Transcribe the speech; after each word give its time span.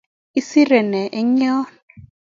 Isire 0.39 0.79
ne 0.91 1.01
eng' 1.19 1.39
yo? 1.43 1.55